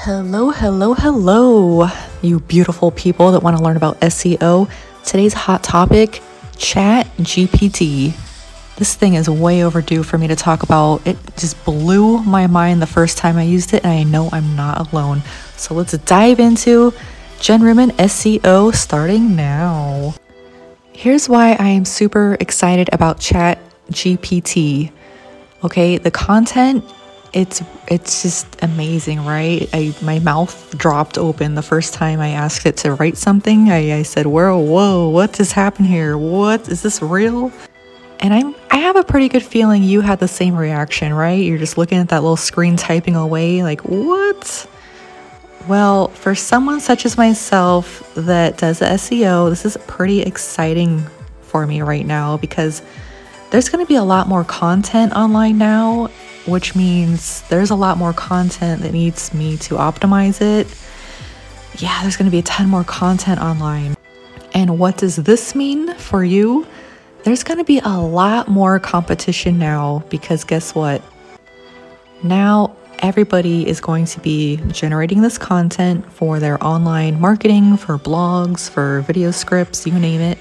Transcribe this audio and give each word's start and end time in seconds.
Hello, 0.00 0.50
hello, 0.50 0.92
hello, 0.92 1.88
you 2.20 2.38
beautiful 2.40 2.90
people 2.90 3.32
that 3.32 3.42
want 3.42 3.56
to 3.56 3.62
learn 3.62 3.78
about 3.78 3.98
SEO. 4.00 4.70
Today's 5.04 5.32
hot 5.32 5.64
topic 5.64 6.22
Chat 6.58 7.06
GPT. 7.16 8.14
This 8.76 8.94
thing 8.94 9.14
is 9.14 9.28
way 9.28 9.64
overdue 9.64 10.02
for 10.02 10.18
me 10.18 10.28
to 10.28 10.36
talk 10.36 10.62
about. 10.62 11.04
It 11.06 11.16
just 11.38 11.64
blew 11.64 12.22
my 12.22 12.46
mind 12.46 12.82
the 12.82 12.86
first 12.86 13.16
time 13.16 13.38
I 13.38 13.44
used 13.44 13.72
it, 13.72 13.84
and 13.84 13.92
I 13.92 14.02
know 14.02 14.28
I'm 14.32 14.54
not 14.54 14.92
alone. 14.92 15.22
So 15.56 15.74
let's 15.74 15.96
dive 15.98 16.40
into 16.40 16.92
Jen 17.40 17.62
Ruman 17.62 17.90
SEO 17.92 18.74
starting 18.74 19.34
now. 19.34 20.14
Here's 20.92 21.26
why 21.26 21.54
I 21.54 21.68
am 21.68 21.86
super 21.86 22.36
excited 22.38 22.90
about 22.92 23.18
Chat 23.18 23.58
GPT. 23.90 24.92
Okay, 25.64 25.96
the 25.96 26.10
content 26.10 26.84
it's 27.36 27.62
it's 27.86 28.22
just 28.22 28.46
amazing, 28.62 29.22
right? 29.22 29.68
I 29.74 29.94
my 30.00 30.18
mouth 30.20 30.76
dropped 30.78 31.18
open 31.18 31.54
the 31.54 31.62
first 31.62 31.92
time 31.92 32.18
I 32.18 32.30
asked 32.30 32.64
it 32.64 32.78
to 32.78 32.94
write 32.94 33.18
something. 33.18 33.70
I, 33.70 33.98
I 33.98 34.02
said, 34.04 34.24
"Whoa, 34.26 34.58
whoa, 34.58 35.10
what 35.10 35.34
just 35.34 35.52
happened 35.52 35.86
here? 35.86 36.16
What 36.16 36.66
is 36.70 36.80
this 36.80 37.02
real?" 37.02 37.52
And 38.20 38.32
I'm 38.32 38.54
I 38.70 38.78
have 38.78 38.96
a 38.96 39.04
pretty 39.04 39.28
good 39.28 39.42
feeling 39.42 39.82
you 39.82 40.00
had 40.00 40.18
the 40.18 40.28
same 40.28 40.56
reaction, 40.56 41.12
right? 41.12 41.44
You're 41.44 41.58
just 41.58 41.76
looking 41.76 41.98
at 41.98 42.08
that 42.08 42.22
little 42.22 42.38
screen 42.38 42.74
typing 42.76 43.16
away, 43.16 43.62
like 43.62 43.82
what? 43.82 44.66
Well, 45.68 46.08
for 46.08 46.34
someone 46.34 46.80
such 46.80 47.04
as 47.04 47.18
myself 47.18 48.14
that 48.14 48.56
does 48.56 48.80
SEO, 48.80 49.50
this 49.50 49.66
is 49.66 49.76
pretty 49.86 50.22
exciting 50.22 51.04
for 51.42 51.66
me 51.66 51.82
right 51.82 52.06
now 52.06 52.38
because 52.38 52.80
there's 53.50 53.68
going 53.68 53.84
to 53.84 53.88
be 53.88 53.96
a 53.96 54.04
lot 54.04 54.26
more 54.26 54.44
content 54.44 55.12
online 55.12 55.58
now 55.58 56.08
which 56.46 56.74
means 56.74 57.42
there's 57.48 57.70
a 57.70 57.74
lot 57.74 57.98
more 57.98 58.12
content 58.12 58.82
that 58.82 58.92
needs 58.92 59.34
me 59.34 59.56
to 59.58 59.74
optimize 59.74 60.40
it. 60.40 60.66
Yeah, 61.80 62.02
there's 62.02 62.16
going 62.16 62.26
to 62.26 62.30
be 62.30 62.38
a 62.38 62.42
ton 62.42 62.68
more 62.68 62.84
content 62.84 63.40
online. 63.40 63.96
And 64.54 64.78
what 64.78 64.96
does 64.96 65.16
this 65.16 65.54
mean 65.54 65.94
for 65.94 66.24
you? 66.24 66.66
There's 67.24 67.42
going 67.44 67.58
to 67.58 67.64
be 67.64 67.80
a 67.80 67.98
lot 67.98 68.48
more 68.48 68.78
competition 68.78 69.58
now 69.58 70.04
because 70.08 70.44
guess 70.44 70.74
what? 70.74 71.02
Now 72.22 72.76
everybody 73.00 73.68
is 73.68 73.80
going 73.80 74.06
to 74.06 74.20
be 74.20 74.56
generating 74.68 75.22
this 75.22 75.38
content 75.38 76.10
for 76.12 76.38
their 76.38 76.62
online 76.64 77.20
marketing, 77.20 77.76
for 77.76 77.98
blogs, 77.98 78.70
for 78.70 79.02
video 79.02 79.30
scripts, 79.30 79.86
you 79.86 79.98
name 79.98 80.20
it. 80.20 80.38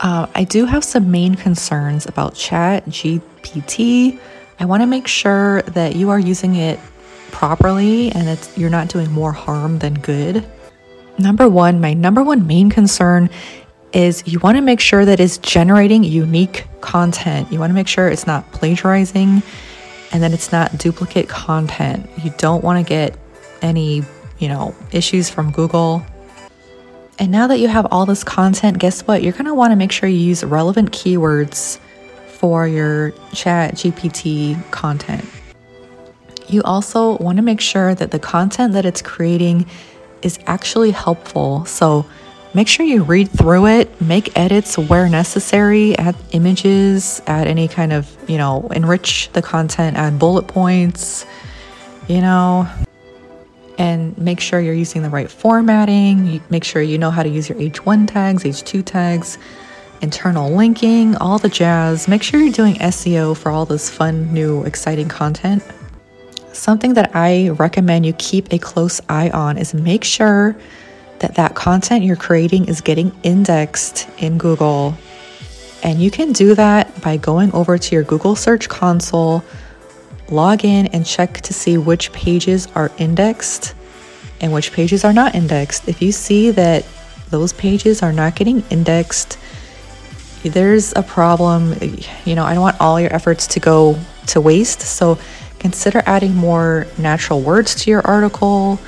Uh, 0.00 0.26
I 0.34 0.44
do 0.44 0.64
have 0.64 0.84
some 0.84 1.10
main 1.10 1.34
concerns 1.34 2.06
about 2.06 2.34
Chat 2.34 2.86
GPT 2.86 4.18
I 4.58 4.64
want 4.66 4.82
to 4.82 4.86
make 4.86 5.06
sure 5.06 5.62
that 5.62 5.96
you 5.96 6.10
are 6.10 6.18
using 6.18 6.56
it 6.56 6.78
properly 7.30 8.10
and 8.12 8.26
that 8.28 8.50
you're 8.56 8.70
not 8.70 8.88
doing 8.88 9.10
more 9.10 9.32
harm 9.32 9.78
than 9.80 9.94
good. 9.94 10.44
Number 11.18 11.48
one, 11.48 11.80
my 11.80 11.94
number 11.94 12.22
one 12.22 12.46
main 12.46 12.70
concern 12.70 13.30
is 13.92 14.22
you 14.26 14.38
want 14.40 14.56
to 14.56 14.60
make 14.60 14.80
sure 14.80 15.04
that 15.04 15.20
it's 15.20 15.38
generating 15.38 16.02
unique 16.02 16.66
content. 16.80 17.50
You 17.52 17.60
want 17.60 17.70
to 17.70 17.74
make 17.74 17.88
sure 17.88 18.08
it's 18.08 18.26
not 18.26 18.50
plagiarizing 18.52 19.42
and 20.12 20.22
that 20.22 20.32
it's 20.32 20.50
not 20.50 20.76
duplicate 20.78 21.28
content. 21.28 22.08
You 22.22 22.32
don't 22.38 22.62
want 22.62 22.84
to 22.84 22.88
get 22.88 23.16
any, 23.62 24.02
you 24.38 24.48
know, 24.48 24.74
issues 24.92 25.30
from 25.30 25.52
Google. 25.52 26.04
And 27.18 27.30
now 27.30 27.46
that 27.46 27.60
you 27.60 27.68
have 27.68 27.86
all 27.92 28.06
this 28.06 28.24
content, 28.24 28.78
guess 28.78 29.02
what? 29.02 29.22
You're 29.22 29.32
going 29.32 29.44
to 29.44 29.54
want 29.54 29.70
to 29.70 29.76
make 29.76 29.92
sure 29.92 30.08
you 30.08 30.18
use 30.18 30.42
relevant 30.42 30.90
keywords 30.90 31.78
for 32.34 32.66
your 32.66 33.12
chat 33.32 33.74
GPT 33.74 34.70
content. 34.70 35.24
You 36.48 36.62
also 36.62 37.16
want 37.18 37.36
to 37.36 37.42
make 37.42 37.60
sure 37.60 37.94
that 37.94 38.10
the 38.10 38.18
content 38.18 38.74
that 38.74 38.84
it's 38.84 39.00
creating 39.00 39.66
is 40.22 40.38
actually 40.46 40.90
helpful. 40.90 41.64
So 41.64 42.06
make 42.52 42.68
sure 42.68 42.84
you 42.84 43.02
read 43.02 43.30
through 43.30 43.66
it, 43.66 44.00
make 44.00 44.36
edits 44.36 44.76
where 44.76 45.08
necessary, 45.08 45.96
add 45.96 46.16
images, 46.32 47.22
add 47.26 47.46
any 47.46 47.68
kind 47.68 47.92
of, 47.92 48.14
you 48.28 48.36
know, 48.36 48.68
enrich 48.68 49.30
the 49.32 49.42
content, 49.42 49.96
add 49.96 50.18
bullet 50.18 50.46
points, 50.46 51.24
you 52.08 52.20
know, 52.20 52.68
and 53.78 54.16
make 54.18 54.40
sure 54.40 54.60
you're 54.60 54.74
using 54.74 55.02
the 55.02 55.10
right 55.10 55.30
formatting. 55.30 56.42
Make 56.50 56.64
sure 56.64 56.82
you 56.82 56.98
know 56.98 57.10
how 57.10 57.22
to 57.22 57.28
use 57.28 57.48
your 57.48 57.58
H1 57.58 58.08
tags, 58.08 58.44
H2 58.44 58.84
tags 58.84 59.38
internal 60.04 60.50
linking, 60.54 61.16
all 61.16 61.38
the 61.38 61.48
jazz. 61.48 62.06
Make 62.06 62.22
sure 62.22 62.38
you're 62.38 62.52
doing 62.52 62.74
SEO 62.74 63.34
for 63.34 63.50
all 63.50 63.64
this 63.64 63.88
fun, 63.88 64.32
new, 64.34 64.62
exciting 64.64 65.08
content. 65.08 65.64
Something 66.52 66.92
that 66.94 67.10
I 67.14 67.48
recommend 67.48 68.04
you 68.04 68.12
keep 68.12 68.52
a 68.52 68.58
close 68.58 69.00
eye 69.08 69.30
on 69.30 69.56
is 69.56 69.72
make 69.72 70.04
sure 70.04 70.54
that 71.20 71.36
that 71.36 71.54
content 71.54 72.04
you're 72.04 72.16
creating 72.16 72.66
is 72.66 72.82
getting 72.82 73.12
indexed 73.22 74.06
in 74.18 74.36
Google. 74.36 74.94
And 75.82 76.02
you 76.02 76.10
can 76.10 76.32
do 76.32 76.54
that 76.54 77.00
by 77.00 77.16
going 77.16 77.50
over 77.52 77.78
to 77.78 77.94
your 77.94 78.04
Google 78.04 78.36
Search 78.36 78.68
Console, 78.68 79.42
log 80.30 80.66
in, 80.66 80.86
and 80.88 81.06
check 81.06 81.40
to 81.40 81.54
see 81.54 81.78
which 81.78 82.12
pages 82.12 82.68
are 82.74 82.92
indexed 82.98 83.74
and 84.42 84.52
which 84.52 84.70
pages 84.72 85.02
are 85.02 85.14
not 85.14 85.34
indexed. 85.34 85.88
If 85.88 86.02
you 86.02 86.12
see 86.12 86.50
that 86.50 86.84
those 87.30 87.54
pages 87.54 88.02
are 88.02 88.12
not 88.12 88.36
getting 88.36 88.62
indexed, 88.68 89.38
there's 90.48 90.92
a 90.96 91.02
problem. 91.02 91.74
You 92.24 92.34
know, 92.34 92.44
I 92.44 92.54
don't 92.54 92.62
want 92.62 92.80
all 92.80 93.00
your 93.00 93.12
efforts 93.12 93.46
to 93.48 93.60
go 93.60 93.98
to 94.28 94.40
waste. 94.40 94.80
So 94.80 95.18
consider 95.58 96.02
adding 96.06 96.34
more 96.34 96.86
natural 96.98 97.40
words 97.40 97.74
to 97.76 97.90
your 97.90 98.06
article, 98.06 98.78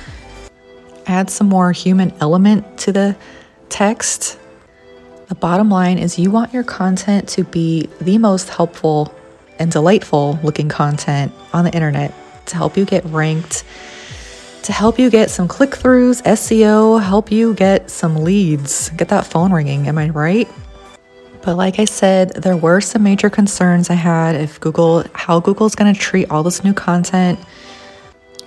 add 1.05 1.29
some 1.29 1.47
more 1.47 1.71
human 1.71 2.13
element 2.21 2.77
to 2.79 2.91
the 2.91 3.15
text. 3.69 4.39
The 5.27 5.35
bottom 5.35 5.69
line 5.69 5.97
is 5.97 6.17
you 6.17 6.31
want 6.31 6.53
your 6.53 6.63
content 6.63 7.27
to 7.29 7.43
be 7.43 7.89
the 7.99 8.17
most 8.17 8.49
helpful 8.49 9.13
and 9.59 9.71
delightful 9.71 10.39
looking 10.43 10.69
content 10.69 11.33
on 11.53 11.65
the 11.65 11.73
internet 11.73 12.13
to 12.45 12.55
help 12.55 12.77
you 12.77 12.85
get 12.85 13.03
ranked, 13.05 13.63
to 14.63 14.71
help 14.71 14.99
you 14.99 15.09
get 15.09 15.29
some 15.29 15.47
click 15.47 15.71
throughs, 15.71 16.21
SEO, 16.23 17.01
help 17.01 17.31
you 17.31 17.53
get 17.53 17.89
some 17.89 18.23
leads, 18.23 18.89
get 18.91 19.09
that 19.09 19.25
phone 19.25 19.51
ringing. 19.51 19.87
Am 19.87 19.97
I 19.97 20.09
right? 20.09 20.47
But 21.41 21.55
like 21.55 21.79
I 21.79 21.85
said, 21.85 22.31
there 22.31 22.57
were 22.57 22.81
some 22.81 23.03
major 23.03 23.29
concerns 23.29 23.89
I 23.89 23.93
had 23.93 24.35
if 24.35 24.59
Google, 24.59 25.05
how 25.13 25.39
Google's 25.39 25.75
going 25.75 25.93
to 25.93 25.99
treat 25.99 26.29
all 26.29 26.43
this 26.43 26.63
new 26.63 26.73
content. 26.73 27.39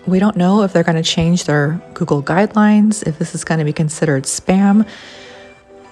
We 0.06 0.18
don't 0.18 0.36
know 0.36 0.62
if 0.62 0.72
they're 0.72 0.84
going 0.84 1.02
to 1.02 1.02
change 1.02 1.44
their 1.44 1.80
Google 1.94 2.22
guidelines, 2.22 3.06
if 3.06 3.18
this 3.18 3.34
is 3.34 3.44
going 3.44 3.58
to 3.58 3.64
be 3.64 3.72
considered 3.72 4.24
spam. 4.24 4.86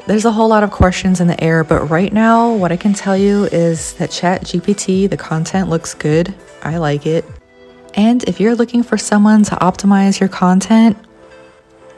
There's 0.06 0.24
a 0.24 0.32
whole 0.32 0.48
lot 0.48 0.62
of 0.62 0.70
questions 0.70 1.20
in 1.20 1.28
the 1.28 1.42
air, 1.42 1.64
but 1.64 1.90
right 1.90 2.12
now, 2.12 2.52
what 2.54 2.72
I 2.72 2.76
can 2.76 2.94
tell 2.94 3.16
you 3.16 3.44
is 3.44 3.92
that 3.94 4.10
Chat 4.10 4.42
GPT, 4.42 5.08
the 5.08 5.18
content 5.18 5.68
looks 5.68 5.94
good. 5.94 6.34
I 6.62 6.78
like 6.78 7.06
it. 7.06 7.24
And 7.94 8.24
if 8.24 8.40
you're 8.40 8.54
looking 8.54 8.82
for 8.82 8.96
someone 8.96 9.42
to 9.44 9.56
optimize 9.56 10.20
your 10.20 10.28
content 10.28 10.96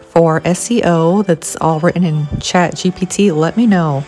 for 0.00 0.40
SEO 0.40 1.24
that's 1.24 1.56
all 1.56 1.78
written 1.78 2.04
in 2.04 2.26
Chat 2.40 2.74
GPT, 2.74 3.34
let 3.34 3.56
me 3.56 3.66
know 3.66 4.04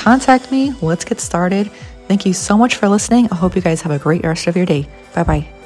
contact 0.00 0.50
me. 0.50 0.74
Let's 0.80 1.04
get 1.04 1.20
started. 1.20 1.70
Thank 2.08 2.26
you 2.26 2.32
so 2.32 2.56
much 2.56 2.74
for 2.76 2.88
listening. 2.88 3.28
I 3.30 3.36
hope 3.36 3.54
you 3.54 3.62
guys 3.62 3.82
have 3.82 3.92
a 3.92 3.98
great 3.98 4.24
rest 4.24 4.46
of 4.46 4.56
your 4.56 4.66
day. 4.66 4.86
Bye 5.14 5.22
bye. 5.22 5.59